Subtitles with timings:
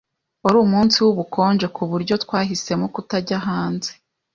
[0.43, 3.91] Wari umunsi wubukonje kuburyo twahisemo kutajya hanze.